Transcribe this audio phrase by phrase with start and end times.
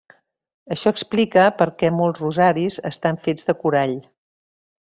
[0.75, 3.95] Això explica perquè molts rosaris estan fets de corall.